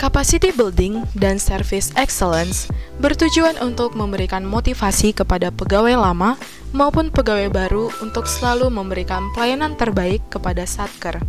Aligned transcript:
Capacity 0.00 0.48
building 0.56 1.04
dan 1.12 1.36
service 1.36 1.92
excellence 1.92 2.72
bertujuan 3.04 3.60
untuk 3.60 3.92
memberikan 3.92 4.40
motivasi 4.40 5.12
kepada 5.12 5.52
pegawai 5.52 5.92
lama 5.92 6.40
maupun 6.72 7.12
pegawai 7.12 7.52
baru 7.52 7.92
untuk 8.00 8.24
selalu 8.24 8.72
memberikan 8.72 9.28
pelayanan 9.36 9.76
terbaik 9.76 10.24
kepada 10.32 10.64
Satker. 10.64 11.20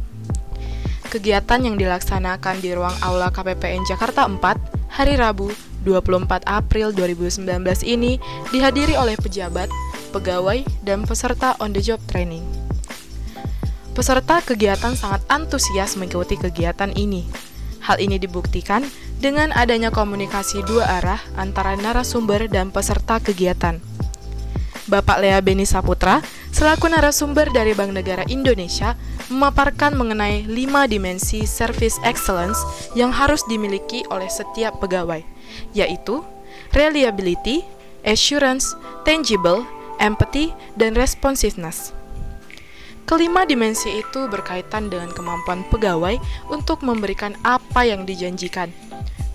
Kegiatan 1.12 1.68
yang 1.68 1.76
dilaksanakan 1.76 2.64
di 2.64 2.72
ruang 2.72 2.96
Aula 3.04 3.28
KPPN 3.28 3.84
Jakarta 3.84 4.24
4 4.24 4.40
hari 4.88 5.20
Rabu 5.20 5.52
24 5.84 6.48
April 6.48 6.96
2019 6.96 7.44
ini 7.84 8.24
dihadiri 8.56 8.96
oleh 8.96 9.20
pejabat, 9.20 9.68
pegawai, 10.16 10.64
dan 10.88 11.04
peserta 11.04 11.60
on 11.60 11.76
the 11.76 11.84
job 11.84 12.00
training. 12.08 12.48
Peserta 13.92 14.40
kegiatan 14.40 14.96
sangat 14.96 15.20
antusias 15.28 16.00
mengikuti 16.00 16.40
kegiatan 16.40 16.96
ini. 16.96 17.51
Hal 17.82 17.98
ini 17.98 18.22
dibuktikan 18.22 18.86
dengan 19.18 19.50
adanya 19.54 19.90
komunikasi 19.94 20.62
dua 20.66 21.02
arah 21.02 21.22
antara 21.38 21.78
narasumber 21.78 22.50
dan 22.50 22.70
peserta 22.70 23.18
kegiatan. 23.22 23.82
Bapak 24.90 25.24
Lea 25.24 25.40
Beni 25.40 25.64
Saputra, 25.64 26.20
selaku 26.52 26.92
narasumber 26.92 27.48
dari 27.54 27.72
Bank 27.72 27.96
Negara 27.96 28.28
Indonesia, 28.28 28.98
memaparkan 29.32 29.96
mengenai 29.96 30.44
lima 30.50 30.84
dimensi 30.90 31.48
service 31.48 31.96
excellence 32.04 32.60
yang 32.98 33.14
harus 33.14 33.46
dimiliki 33.48 34.04
oleh 34.12 34.28
setiap 34.28 34.82
pegawai, 34.84 35.24
yaitu 35.72 36.20
reliability, 36.76 37.64
assurance, 38.04 38.76
tangible, 39.08 39.64
empathy, 40.02 40.52
dan 40.76 40.98
responsiveness. 40.98 41.96
Kelima 43.10 43.44
dimensi 43.44 43.92
itu 44.00 44.32
berkaitan 44.32 44.88
dengan 44.88 45.12
kemampuan 45.12 45.68
pegawai 45.68 46.16
untuk 46.48 46.82
memberikan 46.86 47.36
apa 47.44 47.84
yang 47.84 48.08
dijanjikan, 48.08 48.72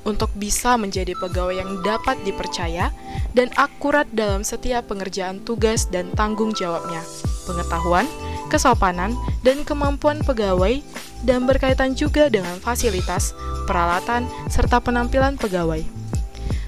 untuk 0.06 0.30
bisa 0.38 0.78
menjadi 0.80 1.12
pegawai 1.18 1.60
yang 1.60 1.84
dapat 1.84 2.16
dipercaya 2.24 2.94
dan 3.36 3.52
akurat 3.58 4.08
dalam 4.14 4.46
setiap 4.46 4.88
pengerjaan 4.88 5.44
tugas 5.44 5.90
dan 5.92 6.08
tanggung 6.16 6.56
jawabnya, 6.56 7.04
pengetahuan, 7.44 8.08
kesopanan, 8.48 9.12
dan 9.44 9.60
kemampuan 9.66 10.22
pegawai, 10.24 10.80
dan 11.26 11.44
berkaitan 11.44 11.92
juga 11.92 12.30
dengan 12.30 12.56
fasilitas, 12.62 13.34
peralatan, 13.66 14.24
serta 14.48 14.78
penampilan 14.80 15.36
pegawai. 15.36 16.05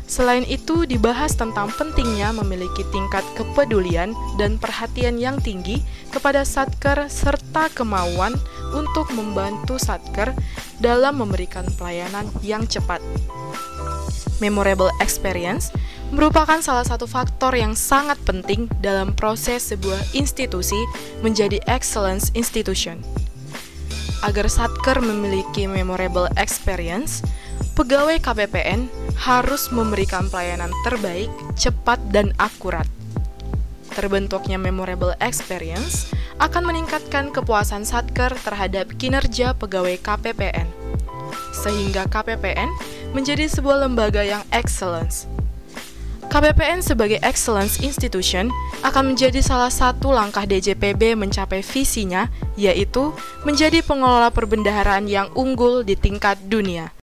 Selain 0.09 0.41
itu, 0.49 0.89
dibahas 0.89 1.37
tentang 1.37 1.69
pentingnya 1.69 2.33
memiliki 2.33 2.81
tingkat 2.89 3.21
kepedulian 3.37 4.17
dan 4.41 4.57
perhatian 4.57 5.21
yang 5.21 5.37
tinggi 5.37 5.85
kepada 6.09 6.49
Satker 6.49 7.13
serta 7.13 7.69
kemauan 7.77 8.33
untuk 8.73 9.13
membantu 9.13 9.77
Satker 9.77 10.33
dalam 10.81 11.21
memberikan 11.21 11.69
pelayanan 11.77 12.25
yang 12.41 12.65
cepat. 12.65 13.05
Memorable 14.41 14.89
experience 15.05 15.69
merupakan 16.09 16.57
salah 16.65 16.89
satu 16.89 17.05
faktor 17.05 17.53
yang 17.53 17.77
sangat 17.77 18.17
penting 18.25 18.65
dalam 18.81 19.13
proses 19.13 19.61
sebuah 19.69 20.01
institusi 20.17 20.79
menjadi 21.21 21.61
excellence 21.69 22.33
institution. 22.33 23.05
Agar 24.25 24.49
Satker 24.49 24.99
memiliki 25.05 25.69
memorable 25.69 26.27
experience, 26.41 27.21
pegawai 27.79 28.19
KPPN 28.19 28.91
harus 29.23 29.71
memberikan 29.71 30.27
pelayanan 30.27 30.75
terbaik, 30.83 31.31
cepat, 31.55 32.03
dan 32.11 32.35
akurat. 32.35 32.83
Terbentuknya 33.95 34.59
memorable 34.59 35.15
experience 35.23 36.11
akan 36.43 36.75
meningkatkan 36.75 37.31
kepuasan 37.31 37.87
Satker 37.87 38.35
terhadap 38.43 38.91
kinerja 38.99 39.55
pegawai 39.55 39.95
KPPN, 39.95 40.67
sehingga 41.55 42.11
KPPN 42.11 42.67
menjadi 43.15 43.47
sebuah 43.47 43.87
lembaga 43.87 44.27
yang 44.27 44.43
excellence. 44.51 45.31
KPPN 46.35 46.83
sebagai 46.83 47.23
excellence 47.23 47.79
institution 47.79 48.51
akan 48.83 49.15
menjadi 49.15 49.39
salah 49.39 49.71
satu 49.71 50.11
langkah 50.11 50.43
DJPB 50.43 51.15
mencapai 51.15 51.63
visinya, 51.63 52.27
yaitu 52.59 53.15
menjadi 53.47 53.87
pengelola 53.87 54.35
perbendaharaan 54.35 55.07
yang 55.07 55.31
unggul 55.39 55.87
di 55.87 55.95
tingkat 55.95 56.43
dunia. 56.51 56.98